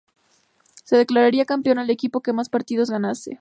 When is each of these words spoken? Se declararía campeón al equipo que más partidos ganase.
Se 0.83 0.97
declararía 0.97 1.45
campeón 1.45 1.77
al 1.77 1.91
equipo 1.91 2.21
que 2.21 2.33
más 2.33 2.49
partidos 2.49 2.89
ganase. 2.89 3.29